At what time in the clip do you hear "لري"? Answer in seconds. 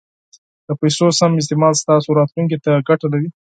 3.13-3.27